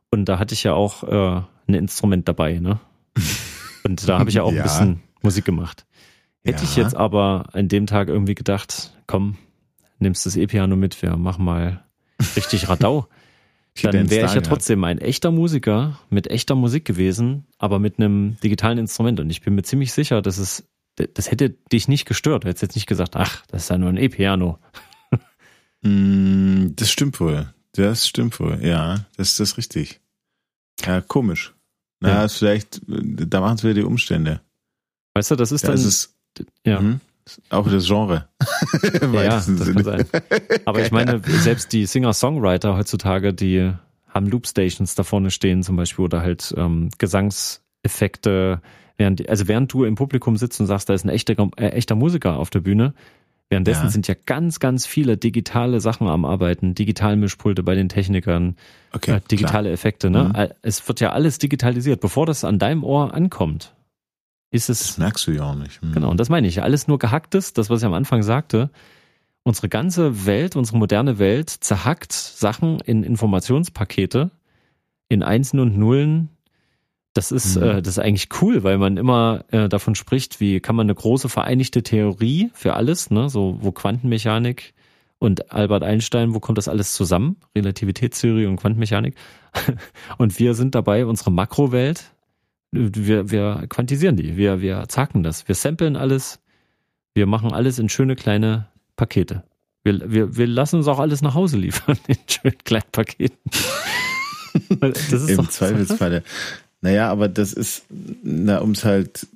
[0.09, 2.79] Und da hatte ich ja auch äh, ein Instrument dabei, ne?
[3.83, 4.61] Und da habe ich ja auch ja.
[4.61, 5.85] ein bisschen Musik gemacht.
[6.43, 6.69] Hätte ja.
[6.69, 9.37] ich jetzt aber an dem Tag irgendwie gedacht, komm,
[9.99, 11.83] nimmst das E-Piano mit, wir machen mal
[12.35, 13.07] richtig Radau
[13.81, 18.37] dann wäre ich ja trotzdem ein echter Musiker mit echter Musik gewesen, aber mit einem
[18.43, 19.19] digitalen Instrument.
[19.19, 22.43] Und ich bin mir ziemlich sicher, dass es, das hätte dich nicht gestört.
[22.43, 24.59] Du hättest jetzt nicht gesagt, ach, das ist ja nur ein E-Piano.
[25.83, 27.53] Mm, das stimmt wohl.
[27.73, 28.59] Das stimmt wohl.
[28.63, 30.01] Ja, das, das ist richtig.
[30.83, 31.53] Ja, komisch.
[31.99, 32.27] Na, ja.
[32.27, 34.41] vielleicht, da machen es wieder die Umstände.
[35.13, 35.73] Weißt du, das ist dann.
[35.73, 36.15] Das ist,
[36.65, 36.81] ja.
[36.81, 36.99] Mh,
[37.49, 38.27] auch das Genre.
[39.13, 40.05] ja, das kann sein.
[40.65, 43.73] Aber ich meine, selbst die Singer-Songwriter heutzutage, die
[44.07, 48.61] haben Loop-Stations da vorne stehen zum Beispiel oder halt ähm, Gesangseffekte.
[48.97, 51.95] Während, also während du im Publikum sitzt und sagst, da ist ein echter, äh, echter
[51.95, 52.93] Musiker auf der Bühne,
[53.49, 53.89] währenddessen ja.
[53.89, 58.55] sind ja ganz, ganz viele digitale Sachen am Arbeiten, Digitalmischpulte bei den Technikern,
[58.93, 59.73] okay, äh, digitale klar.
[59.73, 60.09] Effekte.
[60.09, 60.31] Ne?
[60.35, 60.53] Mhm.
[60.63, 63.75] Es wird ja alles digitalisiert, bevor das an deinem Ohr ankommt
[64.51, 64.79] ist es.
[64.79, 65.81] Das merkst du ja auch nicht.
[65.81, 65.93] Hm.
[65.93, 66.61] Genau, und das meine ich.
[66.61, 68.69] Alles nur gehacktes, das, was ich am Anfang sagte.
[69.43, 74.31] Unsere ganze Welt, unsere moderne Welt zerhackt Sachen in Informationspakete,
[75.07, 76.29] in Einsen und Nullen.
[77.13, 77.63] Das ist, mhm.
[77.63, 80.95] äh, das ist eigentlich cool, weil man immer äh, davon spricht, wie kann man eine
[80.95, 84.73] große vereinigte Theorie für alles, ne, so wo Quantenmechanik
[85.19, 87.37] und Albert Einstein, wo kommt das alles zusammen?
[87.55, 89.15] Relativitätstheorie und Quantenmechanik.
[90.19, 92.11] Und wir sind dabei, unsere Makrowelt,
[92.71, 96.39] wir, wir quantisieren die, wir, wir zacken das, wir samplen alles,
[97.13, 99.43] wir machen alles in schöne kleine Pakete.
[99.83, 103.37] Wir, wir, wir lassen uns auch alles nach Hause liefern in schönen kleinen Paketen.
[104.79, 106.23] Das ist Im Zweifelsfalle.
[106.81, 107.85] Naja, aber das ist,
[108.23, 109.27] na, ums halt,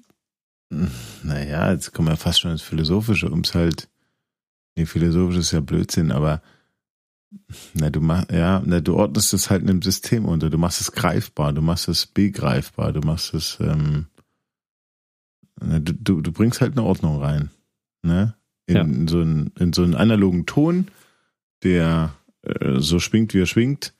[1.22, 3.88] naja, jetzt kommen wir fast schon ins Philosophische, ums halt,
[4.76, 6.42] nee, philosophisch ist ja Blödsinn, aber
[7.74, 10.82] na, du machst, ja, na, du ordnest es halt in einem System unter, du machst
[10.82, 14.08] es greifbar, du machst es begreifbar, du machst es, ähm,
[15.60, 17.50] na, du, du, du bringst halt eine Ordnung rein,
[18.04, 18.36] ne?
[18.68, 18.82] In, ja.
[18.84, 20.88] in so einen, in so einen analogen Ton,
[21.64, 23.94] der äh, so schwingt, wie er schwingt,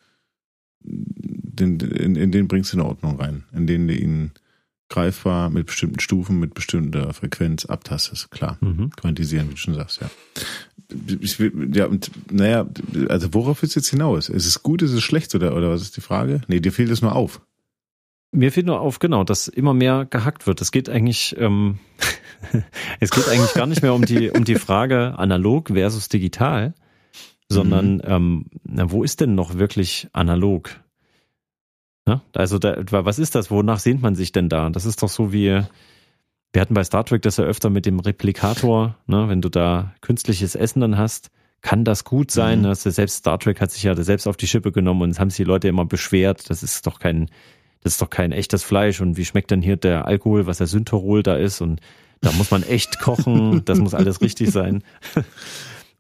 [0.84, 4.32] den, in, in den bringst du eine Ordnung rein, in denen du ihn
[4.90, 8.30] greifbar mit bestimmten Stufen, mit bestimmter Frequenz abtastest.
[8.30, 8.90] Klar, mhm.
[8.92, 10.10] quantisieren, wie du schon sagst, ja.
[11.20, 12.68] Ich will, ja, und naja,
[13.10, 14.30] also worauf ist jetzt hinaus?
[14.30, 16.42] Ist es gut, ist es schlecht oder, oder was ist die Frage?
[16.48, 17.42] Nee, dir fehlt es nur auf.
[18.32, 20.62] Mir fehlt nur auf, genau, dass immer mehr gehackt wird.
[20.62, 21.80] Es geht eigentlich, ähm,
[23.00, 26.74] es geht eigentlich gar nicht mehr um die, um die Frage analog versus digital,
[27.50, 28.02] sondern mhm.
[28.06, 30.70] ähm, na, wo ist denn noch wirklich analog?
[32.08, 33.52] Ja, also da, was ist das?
[33.52, 34.70] Wonach sehnt man sich denn da?
[34.70, 35.62] Das ist doch so wie,
[36.54, 39.30] wir hatten bei Star Trek das ja öfter mit dem Replikator, ne?
[39.30, 41.30] wenn du da künstliches Essen dann hast,
[41.62, 42.60] kann das gut sein.
[42.60, 42.64] Mhm.
[42.64, 45.30] Dass selbst Star Trek hat sich ja selbst auf die Schippe genommen und es haben
[45.30, 47.30] sich die Leute immer beschwert, das ist doch kein,
[47.82, 50.68] das ist doch kein echtes Fleisch und wie schmeckt denn hier der Alkohol, was der
[50.68, 51.80] Synthorol da ist und
[52.22, 54.84] da muss man echt kochen, das muss alles richtig sein.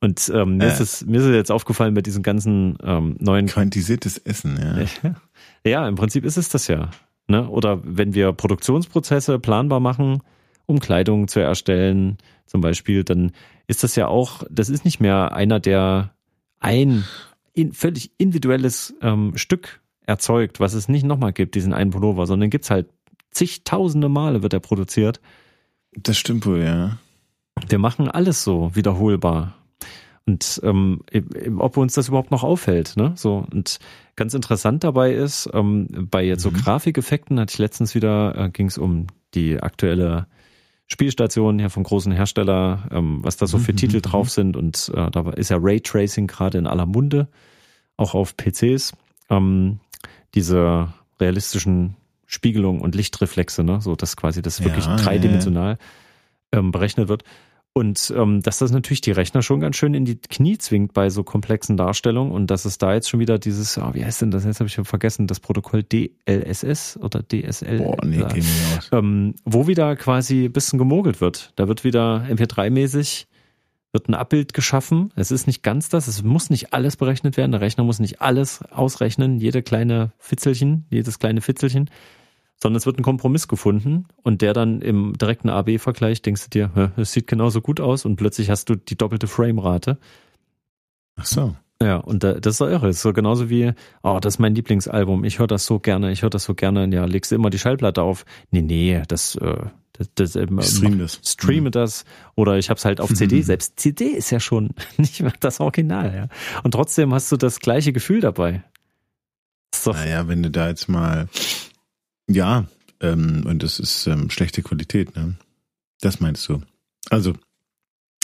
[0.03, 0.67] Und ähm, mir, äh.
[0.67, 3.45] ist es, mir ist es jetzt aufgefallen bei diesen ganzen ähm, neuen.
[3.45, 4.59] Quantisiertes Essen,
[5.03, 5.13] ja.
[5.63, 6.89] ja, im Prinzip ist es das ja.
[7.27, 7.47] Ne?
[7.47, 10.23] Oder wenn wir Produktionsprozesse planbar machen,
[10.71, 13.31] um Kleidung zu erstellen, zum Beispiel, dann
[13.67, 16.13] ist das ja auch, das ist nicht mehr einer, der
[16.59, 17.05] ein
[17.53, 22.49] in, völlig individuelles ähm, Stück erzeugt, was es nicht nochmal gibt, diesen einen Pullover, sondern
[22.49, 22.89] gibt's halt
[23.31, 25.21] zigtausende Male wird er produziert.
[25.93, 26.97] Das stimmt wohl, ja.
[27.67, 29.55] Wir machen alles so wiederholbar.
[30.25, 31.01] Und ähm,
[31.57, 33.13] ob uns das überhaupt noch auffällt, ne?
[33.15, 33.79] So und
[34.15, 36.55] ganz interessant dabei ist, ähm, bei jetzt so mhm.
[36.55, 40.27] Grafikeffekten hatte ich letztens wieder, äh, ging es um die aktuelle
[40.91, 43.77] Spielstation hier vom großen Hersteller, ähm, was da so für mhm.
[43.77, 44.31] Titel mhm, drauf mhm.
[44.31, 47.29] sind und äh, da ist ja Raytracing gerade in aller Munde,
[47.95, 48.91] auch auf PCs.
[49.29, 49.79] Ähm,
[50.35, 50.89] diese
[51.21, 53.79] realistischen Spiegelungen und Lichtreflexe, ne?
[53.79, 55.77] so dass quasi das wirklich ja, dreidimensional
[56.53, 56.59] ja.
[56.59, 57.23] ähm, berechnet wird.
[57.73, 61.09] Und ähm, dass das natürlich die Rechner schon ganz schön in die Knie zwingt bei
[61.09, 64.31] so komplexen Darstellungen und dass es da jetzt schon wieder dieses, oh, wie heißt denn
[64.31, 64.43] das?
[64.43, 67.77] Jetzt habe ich schon vergessen, das Protokoll DLSS oder DSL.
[67.77, 68.89] Boah, nee, äh, aus.
[68.91, 71.53] Ähm, wo wieder quasi ein bisschen gemogelt wird.
[71.55, 73.27] Da wird wieder MP3-mäßig
[73.93, 75.11] wird ein Abbild geschaffen.
[75.15, 77.51] Es ist nicht ganz das, es muss nicht alles berechnet werden.
[77.51, 81.89] Der Rechner muss nicht alles ausrechnen, jede kleine Fitzelchen, jedes kleine Fitzelchen
[82.61, 86.91] sondern es wird ein Kompromiss gefunden und der dann im direkten AB-Vergleich denkst du dir,
[86.95, 89.97] es sieht genauso gut aus und plötzlich hast du die doppelte Framerate.
[91.15, 91.55] Ach so.
[91.81, 92.87] Ja, und das ist so irre.
[92.87, 95.23] Das ist so genauso wie, oh, das ist mein Lieblingsalbum.
[95.23, 96.87] Ich höre das so gerne, ich höre das so gerne.
[96.93, 98.23] Ja, legst du immer die Schallplatte auf.
[98.51, 101.19] Nee, nee, das, äh, das, das äh, stream das.
[101.25, 101.71] streame mhm.
[101.71, 102.05] das.
[102.35, 103.37] Oder ich hab's halt auf CD.
[103.37, 103.43] Mhm.
[103.43, 106.27] Selbst CD ist ja schon nicht mehr das Original, ja.
[106.61, 108.63] Und trotzdem hast du das gleiche Gefühl dabei.
[109.73, 109.91] So.
[109.93, 111.27] Naja, wenn du da jetzt mal
[112.35, 112.65] ja,
[112.99, 115.35] ähm, und das ist ähm, schlechte Qualität, ne?
[116.01, 116.61] Das meinst du.
[117.09, 117.33] Also,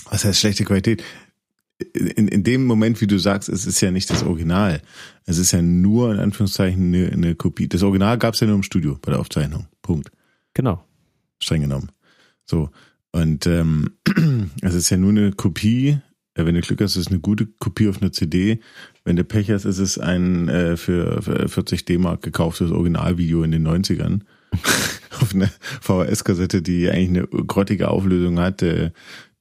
[0.10, 1.04] was heißt schlechte Qualität?
[1.94, 4.82] In, in dem Moment, wie du sagst, es ist ja nicht das Original.
[5.26, 7.68] Es ist ja nur in Anführungszeichen eine, eine Kopie.
[7.68, 9.68] Das Original gab es ja nur im Studio bei der Aufzeichnung.
[9.84, 10.12] Punkt.
[10.54, 10.84] Genau.
[11.40, 11.92] Streng genommen.
[12.46, 12.72] So.
[13.12, 13.92] Und ähm,
[14.62, 16.00] es ist ja nur eine Kopie.
[16.46, 18.60] Wenn du Glück hast, ist es eine gute Kopie auf einer CD.
[19.04, 23.52] Wenn du Pech hast, ist es ein äh, für, für 40 D-Mark gekauftes Originalvideo in
[23.52, 24.22] den 90ern.
[25.20, 25.50] Auf einer
[25.82, 28.62] VHS-Kassette, die eigentlich eine grottige Auflösung hat.
[28.62, 28.92] Der,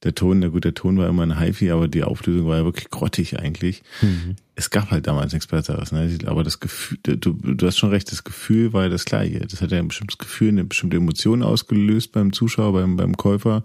[0.03, 2.65] der Ton, der gut, der Ton war immer ein HiFi, aber die Auflösung war ja
[2.65, 3.83] wirklich grottig eigentlich.
[4.01, 4.35] Mhm.
[4.55, 6.17] Es gab halt damals nichts Besseres, ne?
[6.25, 9.39] Aber das Gefühl, du, du hast schon recht, das Gefühl war ja das gleiche.
[9.39, 13.63] Das hat ja ein bestimmtes Gefühl, eine bestimmte Emotion ausgelöst beim Zuschauer, beim, beim Käufer.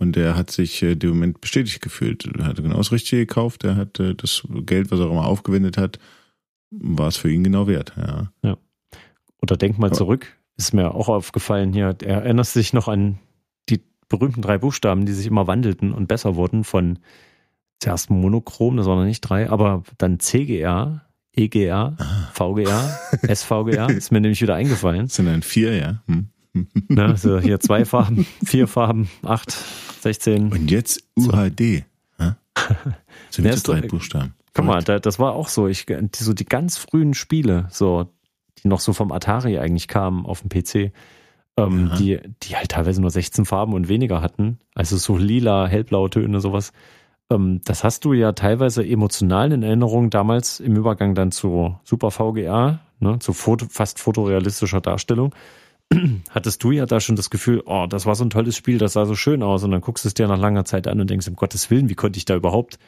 [0.00, 2.26] Und er hat sich äh, dem Moment bestätigt gefühlt.
[2.38, 3.64] Er hatte genau das Richtige gekauft.
[3.64, 5.98] Er hat äh, das Geld, was er auch immer aufgewendet hat,
[6.70, 7.92] war es für ihn genau wert.
[7.96, 8.32] Ja.
[8.42, 8.56] ja.
[9.42, 10.38] Oder denk mal zurück.
[10.56, 11.94] Ist mir auch aufgefallen hier.
[12.02, 13.18] Er erinnert sich noch an
[13.68, 16.98] die berühmten drei Buchstaben, die sich immer wandelten und besser wurden von
[17.78, 21.02] zuerst Monochrom, das waren noch nicht drei, aber dann CGR,
[21.34, 21.96] EGR,
[22.32, 22.98] VGR,
[23.34, 25.06] SVGR, ist mir nämlich wieder eingefallen.
[25.06, 26.02] Das sind dann vier, ja.
[26.06, 26.28] Hm.
[26.88, 29.52] Ne, so hier zwei Farben, vier Farben, acht,
[30.00, 30.50] 16.
[30.50, 31.84] Und jetzt UHD.
[33.30, 34.34] Sind ja, drei Buchstaben.
[34.54, 35.68] Guck mal, da, das war auch so.
[35.68, 38.08] Ich, die, so die ganz frühen Spiele, so,
[38.58, 40.92] die noch so vom Atari eigentlich kamen auf dem PC,
[41.56, 44.58] ähm, die, die halt teilweise nur 16 Farben und weniger hatten.
[44.74, 46.72] Also so lila, hellblaue Töne, sowas.
[47.30, 52.10] Ähm, das hast du ja teilweise emotional in Erinnerung damals im Übergang dann zu Super
[52.10, 55.34] VGA, ne, zu Foto, fast fotorealistischer Darstellung.
[56.30, 58.92] Hattest du ja da schon das Gefühl, oh, das war so ein tolles Spiel, das
[58.92, 61.10] sah so schön aus, und dann guckst du es dir nach langer Zeit an und
[61.10, 62.78] denkst, um Gottes Willen, wie konnte ich da überhaupt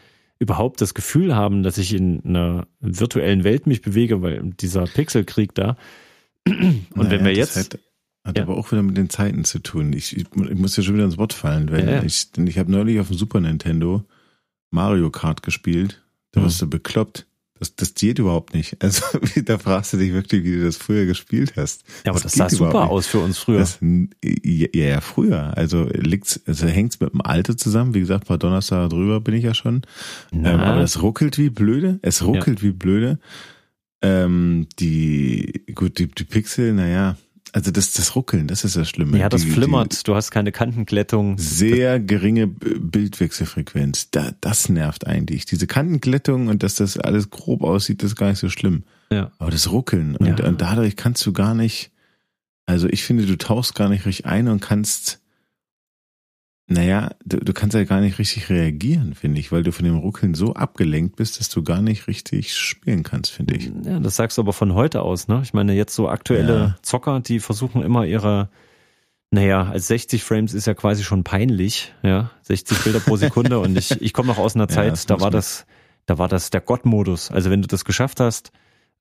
[0.43, 5.55] überhaupt das Gefühl haben, dass ich in einer virtuellen Welt mich bewege, weil dieser Pixelkrieg
[5.55, 5.77] da.
[6.47, 7.57] Und naja, wenn wir jetzt.
[7.57, 7.79] Hat,
[8.25, 8.43] hat ja.
[8.43, 9.93] aber auch wieder mit den Zeiten zu tun.
[9.93, 12.03] Ich, ich, ich muss ja schon wieder ins Wort fallen, weil ja, ja.
[12.03, 14.05] ich, ich habe neulich auf dem Super Nintendo
[14.71, 16.03] Mario Kart gespielt.
[16.33, 16.45] Da mhm.
[16.45, 17.27] warst du bekloppt.
[17.63, 18.77] Das, das geht überhaupt nicht.
[18.83, 19.05] Also
[19.45, 21.85] da fragst du dich wirklich, wie du das früher gespielt hast.
[22.05, 23.61] Ja, aber das, das sah super aus für uns früher.
[23.61, 25.57] Das, ja, ja, früher.
[25.57, 27.95] Also liegt's, also hängt's mit dem Alter zusammen.
[27.95, 29.83] Wie gesagt, paar Donnerstag drüber bin ich ja schon.
[30.33, 32.01] Ähm, aber es ruckelt wie blöde.
[32.03, 32.69] Es ruckelt ja.
[32.69, 33.21] wie blöde.
[34.03, 37.17] Ähm, die, gut, die, die Pixel, naja,
[37.53, 39.19] also das, das Ruckeln, das ist das Schlimme.
[39.19, 41.37] Ja, das die, flimmert, die, du hast keine Kantenglättung.
[41.39, 44.11] Sehr geringe Bildwechselfrequenz.
[44.11, 45.45] Da, das nervt eigentlich.
[45.45, 48.85] Diese Kantenglättung und dass das alles grob aussieht, das ist gar nicht so schlimm.
[49.11, 49.33] Ja.
[49.39, 50.47] Aber das Ruckeln und, ja.
[50.47, 51.91] und dadurch kannst du gar nicht,
[52.65, 55.22] also ich finde, du tauchst gar nicht richtig ein und kannst
[56.69, 59.99] naja, du, du kannst ja gar nicht richtig reagieren, finde ich, weil du von dem
[59.99, 63.71] Ruckeln so abgelenkt bist, dass du gar nicht richtig spielen kannst, finde ich.
[63.85, 65.41] Ja, das sagst du aber von heute aus, ne?
[65.43, 66.77] Ich meine, jetzt so aktuelle ja.
[66.83, 68.49] Zocker, die versuchen immer ihre,
[69.31, 73.77] naja, als 60 Frames ist ja quasi schon peinlich, ja, 60 Bilder pro Sekunde und
[73.77, 75.67] ich, ich komme noch aus einer Zeit, ja, da war das,
[76.07, 77.31] da war das der Gott-Modus.
[77.31, 78.53] Also wenn du das geschafft hast,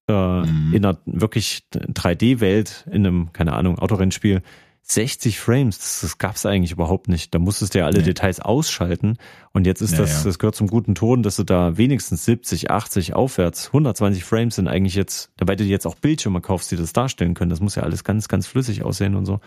[0.08, 0.74] äh, mhm.
[0.74, 4.41] in einer wirklich 3D-Welt, in einem, keine Ahnung, Autorennspiel,
[4.84, 7.34] 60 Frames, das, das gab es eigentlich überhaupt nicht.
[7.34, 8.06] Da musstest du ja alle nee.
[8.06, 9.17] Details ausschalten.
[9.54, 10.24] Und jetzt ist ja, das, ja.
[10.26, 14.67] das gehört zum guten Ton, dass du da wenigstens 70, 80 aufwärts, 120 Frames sind
[14.67, 17.50] eigentlich jetzt, dabei du jetzt auch Bildschirme kaufst, die das darstellen können.
[17.50, 19.39] Das muss ja alles ganz, ganz flüssig aussehen und so.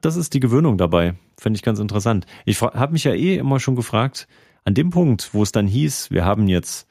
[0.00, 1.14] Das ist die Gewöhnung dabei.
[1.38, 2.26] Finde ich ganz interessant.
[2.44, 4.26] Ich habe mich ja eh immer schon gefragt,
[4.64, 6.86] an dem Punkt, wo es dann hieß, wir haben jetzt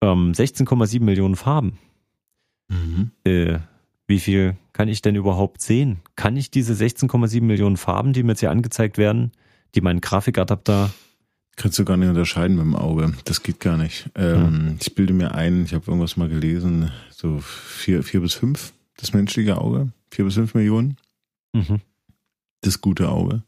[0.00, 1.78] ähm, 16,7 Millionen Farben.
[2.68, 3.10] Mhm.
[3.24, 3.58] Äh,
[4.12, 6.00] wie viel kann ich denn überhaupt sehen?
[6.16, 9.32] Kann ich diese 16,7 Millionen Farben, die mir jetzt hier angezeigt werden,
[9.74, 10.90] die mein Grafikadapter
[11.56, 13.12] Kannst du gar nicht unterscheiden mit dem Auge.
[13.24, 14.10] Das geht gar nicht.
[14.14, 14.74] Ähm, ja.
[14.80, 19.14] Ich bilde mir ein, ich habe irgendwas mal gelesen, so vier, vier bis fünf, das
[19.14, 19.92] menschliche Auge.
[20.10, 20.96] Vier bis fünf Millionen.
[21.52, 21.80] Mhm.
[22.60, 23.42] Das gute Auge.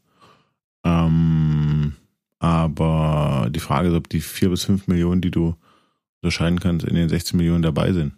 [0.83, 1.93] Ähm,
[2.39, 5.55] aber die Frage ist, ob die vier bis fünf Millionen, die du
[6.21, 8.13] unterscheiden kannst, in den 16 Millionen dabei sind.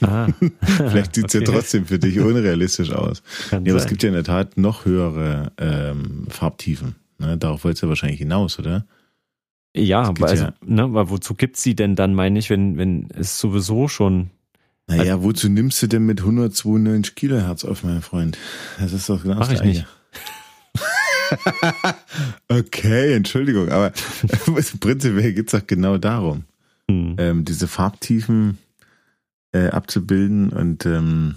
[0.00, 0.28] Ah.
[0.60, 1.44] Vielleicht sieht's okay.
[1.44, 3.22] ja trotzdem für dich unrealistisch aus.
[3.50, 6.96] Kann ja, aber es gibt ja in der Tat noch höhere ähm, Farbtiefen.
[7.18, 7.36] Ne?
[7.36, 8.86] Darauf wolltest du ja wahrscheinlich hinaus, oder?
[9.76, 13.08] Ja, aber also, ja, ne, weil wozu gibt sie denn dann, meine ich, wenn, wenn
[13.10, 14.30] es sowieso schon.
[14.86, 18.38] Naja, also, wozu nimmst du denn mit 192 Kilohertz auf, mein Freund?
[18.78, 19.86] Das ist doch genau Mach das ich nicht.
[22.48, 23.92] okay, Entschuldigung, aber
[24.80, 26.44] prinzipiell geht's doch genau darum.
[26.88, 27.16] Hm.
[27.18, 28.58] Ähm, diese Farbtiefen
[29.56, 31.36] äh, abzubilden und ähm,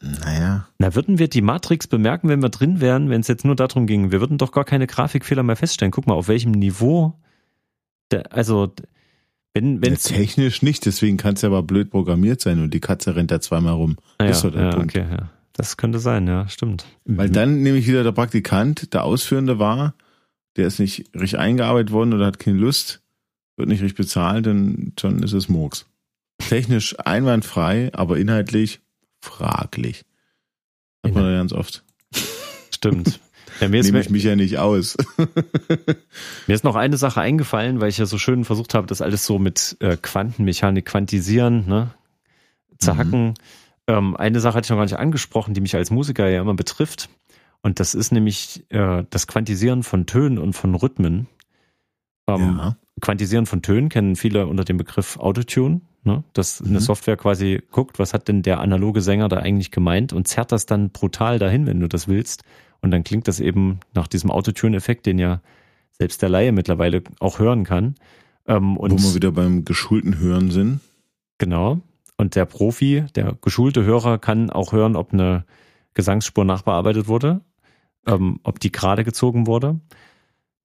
[0.00, 0.66] naja.
[0.78, 3.86] Na, würden wir die Matrix bemerken, wenn wir drin wären, wenn es jetzt nur darum
[3.86, 5.92] ging, wir würden doch gar keine Grafikfehler mehr feststellen.
[5.92, 7.18] Guck mal, auf welchem Niveau,
[8.10, 8.72] der, also
[9.52, 12.80] wenn wenn ja, technisch nicht, deswegen kann es ja aber blöd programmiert sein und die
[12.80, 13.96] Katze rennt da zweimal rum.
[14.18, 14.96] Ah, das ja, ja, Punkt.
[14.96, 15.30] Okay, ja.
[15.52, 16.86] Das könnte sein, ja, stimmt.
[17.04, 17.32] Weil mhm.
[17.32, 19.94] dann nämlich wieder der Praktikant, der Ausführende war,
[20.56, 23.02] der ist nicht richtig eingearbeitet worden oder hat keine Lust,
[23.56, 25.89] wird nicht richtig bezahlt, dann, dann ist es Murks.
[26.50, 28.80] Technisch einwandfrei, aber inhaltlich
[29.20, 30.04] fraglich.
[31.04, 31.84] Hat man ja ganz oft.
[32.74, 33.20] Stimmt.
[33.60, 34.96] Ja, mir Nehme ich mich ja nicht aus.
[36.48, 39.24] mir ist noch eine Sache eingefallen, weil ich ja so schön versucht habe, das alles
[39.24, 41.94] so mit äh, Quantenmechanik quantisieren, ne,
[42.78, 43.26] zu hacken.
[43.26, 43.34] Mhm.
[43.86, 46.54] Ähm, eine Sache hatte ich noch gar nicht angesprochen, die mich als Musiker ja immer
[46.54, 47.10] betrifft.
[47.62, 51.28] Und das ist nämlich äh, das Quantisieren von Tönen und von Rhythmen.
[52.26, 52.76] Ähm, ja.
[53.00, 56.24] Quantisieren von Tönen kennen viele unter dem Begriff Autotune, ne?
[56.32, 56.68] dass mhm.
[56.68, 60.52] eine Software quasi guckt, was hat denn der analoge Sänger da eigentlich gemeint und zerrt
[60.52, 62.44] das dann brutal dahin, wenn du das willst.
[62.80, 65.40] Und dann klingt das eben nach diesem Autotune-Effekt, den ja
[65.92, 67.94] selbst der Laie mittlerweile auch hören kann.
[68.46, 70.80] Ähm, und Wo wir wieder beim geschulten Hören sind.
[71.38, 71.80] Genau.
[72.16, 75.44] Und der Profi, der geschulte Hörer kann auch hören, ob eine
[75.94, 77.40] Gesangsspur nachbearbeitet wurde,
[78.06, 79.80] ähm, ob die gerade gezogen wurde.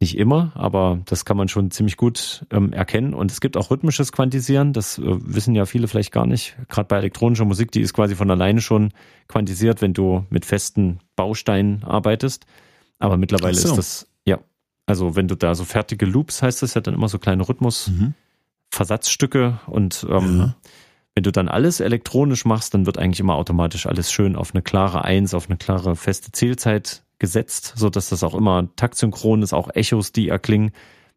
[0.02, 3.14] Nicht immer, aber das kann man schon ziemlich gut ähm, erkennen.
[3.14, 6.58] Und es gibt auch rhythmisches Quantisieren, das äh, wissen ja viele vielleicht gar nicht.
[6.68, 8.92] Gerade bei elektronischer Musik, die ist quasi von alleine schon
[9.30, 12.46] quantisiert, wenn du mit festen Bausteinen arbeitest.
[13.00, 13.70] Aber mittlerweile so.
[13.70, 14.40] ist das, ja,
[14.86, 18.16] also wenn du da so fertige Loops, heißt das ja dann immer so kleine Rhythmusfetzen,
[18.72, 20.56] Versatzstücke und ähm, ja.
[21.14, 24.62] wenn du dann alles elektronisch machst, dann wird eigentlich immer automatisch alles schön auf eine
[24.62, 29.54] klare Eins, auf eine klare feste Zählzeit gesetzt, so dass das auch immer taktsynchron ist,
[29.54, 30.72] auch Echos, die erklingen.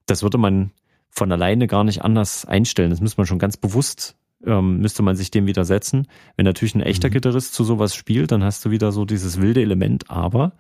[0.07, 0.73] Das würde man
[1.11, 2.91] von alleine gar nicht anders einstellen.
[2.91, 6.07] Das müsste man schon ganz bewusst, ähm, müsste man sich dem widersetzen.
[6.37, 7.15] Wenn natürlich ein echter mhm.
[7.15, 10.53] Gitarrist zu sowas spielt, dann hast du wieder so dieses wilde Element, aber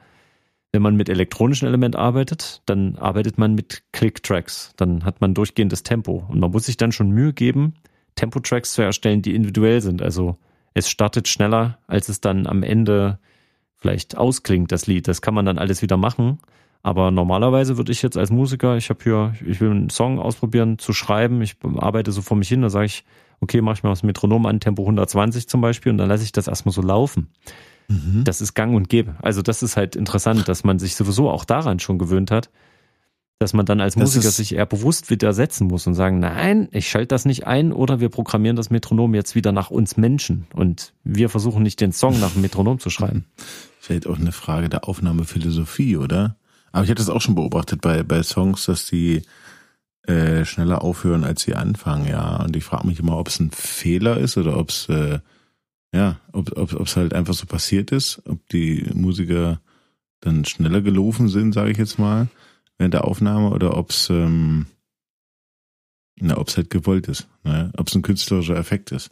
[0.72, 4.74] wenn man mit elektronischen Element arbeitet, dann arbeitet man mit Click-Tracks.
[4.76, 6.26] Dann hat man durchgehendes Tempo.
[6.28, 7.74] Und man muss sich dann schon Mühe geben,
[8.16, 10.02] Tempo-Tracks zu erstellen, die individuell sind.
[10.02, 10.36] Also
[10.74, 13.18] es startet schneller, als es dann am Ende
[13.78, 15.08] vielleicht ausklingt, das Lied.
[15.08, 16.38] Das kann man dann alles wieder machen.
[16.82, 20.78] Aber normalerweise würde ich jetzt als Musiker, ich habe hier, ich will einen Song ausprobieren
[20.78, 23.04] zu schreiben, ich arbeite so vor mich hin, da sage ich,
[23.40, 26.32] okay, mache ich mal das Metronom an, Tempo 120 zum Beispiel, und dann lasse ich
[26.32, 27.28] das erstmal so laufen.
[27.88, 28.22] Mhm.
[28.24, 29.16] Das ist gang und gäbe.
[29.22, 32.50] Also das ist halt interessant, dass man sich sowieso auch daran schon gewöhnt hat,
[33.38, 36.88] dass man dann als das Musiker sich eher bewusst widersetzen muss und sagen, nein, ich
[36.88, 40.92] schalte das nicht ein oder wir programmieren das Metronom jetzt wieder nach uns Menschen und
[41.04, 43.26] wir versuchen nicht den Song nach dem Metronom zu schreiben.
[43.88, 46.36] Vielleicht auch eine Frage der Aufnahmephilosophie, oder?
[46.72, 49.22] Aber ich hatte das auch schon beobachtet bei, bei Songs, dass die
[50.02, 52.36] äh, schneller aufhören, als sie anfangen, ja.
[52.44, 55.20] Und ich frage mich immer, ob es ein Fehler ist oder ob es äh,
[55.94, 59.58] ja, ob ob ob, halt einfach so passiert ist, ob die Musiker
[60.20, 62.28] dann schneller gelaufen sind, sage ich jetzt mal,
[62.76, 64.66] während der Aufnahme, oder ob es ähm,
[66.20, 67.72] na, ob es halt gewollt ist, ne?
[67.78, 69.08] ob es ein künstlerischer Effekt ist.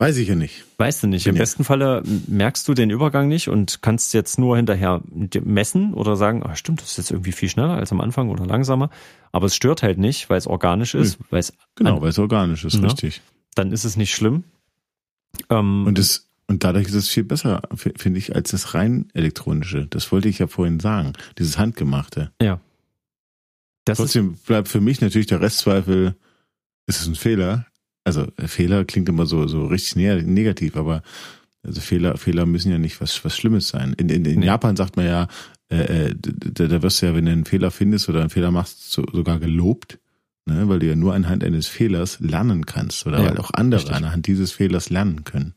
[0.00, 0.64] Weiß ich ja nicht.
[0.76, 1.26] Weißt du nicht.
[1.26, 1.42] Im ja.
[1.42, 5.02] besten Falle merkst du den Übergang nicht und kannst jetzt nur hinterher
[5.42, 8.46] messen oder sagen, ah, stimmt, das ist jetzt irgendwie viel schneller als am Anfang oder
[8.46, 8.90] langsamer.
[9.32, 11.18] Aber es stört halt nicht, weil es organisch ist.
[11.30, 12.82] Weil es genau, weil es organisch ist, ja.
[12.82, 13.22] richtig.
[13.56, 14.44] Dann ist es nicht schlimm.
[15.50, 19.86] Ähm, und es und dadurch ist es viel besser, finde ich, als das rein elektronische.
[19.86, 21.12] Das wollte ich ja vorhin sagen.
[21.38, 22.32] Dieses handgemachte.
[22.40, 22.60] Ja.
[23.84, 26.14] Das Trotzdem bleibt für mich natürlich der Restzweifel,
[26.86, 27.66] ist es ein Fehler?
[28.08, 31.02] Also Fehler klingt immer so so richtig negativ, aber
[31.62, 33.94] also Fehler Fehler müssen ja nicht was was Schlimmes sein.
[33.98, 34.46] In, in, in nee.
[34.46, 35.28] Japan sagt man ja,
[35.70, 38.50] äh, äh da, da wirst du ja, wenn du einen Fehler findest oder einen Fehler
[38.50, 39.98] machst, so, sogar gelobt
[40.48, 40.68] ne?
[40.68, 43.96] weil du ja nur anhand eines Fehlers lernen kannst oder ja, weil auch andere richtig.
[43.96, 45.54] anhand dieses Fehlers lernen können.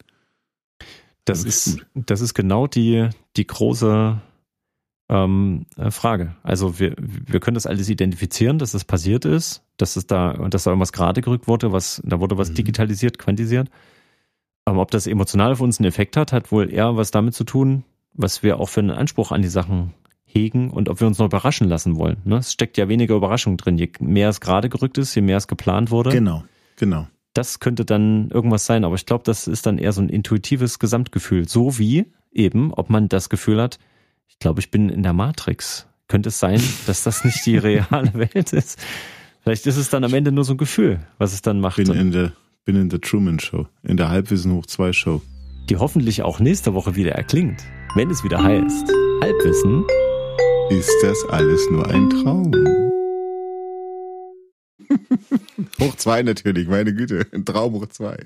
[1.26, 4.22] Das, das ist, das ist genau die, die große
[5.12, 6.36] ähm, äh, Frage.
[6.41, 10.63] Also wir, wir können das alles identifizieren, dass das passiert ist, dass es da, dass
[10.63, 12.56] da irgendwas gerade gerückt wurde, was, da wurde was mhm.
[12.56, 13.69] digitalisiert, quantisiert.
[14.63, 17.43] Aber ob das emotional auf uns einen Effekt hat, hat wohl eher was damit zu
[17.43, 19.93] tun, was wir auch für einen Anspruch an die Sachen
[20.24, 22.17] hegen und ob wir uns noch überraschen lassen wollen.
[22.24, 22.38] Ne?
[22.38, 23.78] Es steckt ja weniger Überraschung drin.
[23.78, 26.12] Je mehr es gerade gerückt ist, je mehr es geplant wurde.
[26.12, 26.45] Genau,
[26.78, 27.08] genau.
[27.34, 30.80] Das könnte dann irgendwas sein, aber ich glaube, das ist dann eher so ein intuitives
[30.80, 31.50] Gesamtgefühl.
[31.50, 33.78] So wie eben, ob man das Gefühl hat,
[34.32, 35.88] ich glaube, ich bin in der Matrix.
[36.08, 38.80] Könnte es sein, dass das nicht die reale Welt ist?
[39.44, 41.78] Vielleicht ist es dann am Ende nur so ein Gefühl, was es dann macht.
[41.78, 42.34] Bin in der,
[42.65, 45.22] bin in der Truman Show, in der Halbwissen hoch 2 Show.
[45.70, 47.63] Die hoffentlich auch nächste Woche wieder erklingt,
[47.96, 48.91] wenn es wieder heißt
[49.22, 49.86] Halbwissen
[50.72, 52.54] ist das alles nur ein Traum?
[55.82, 57.28] hoch zwei natürlich, meine Güte.
[57.34, 58.17] Ein Traum hoch zwei.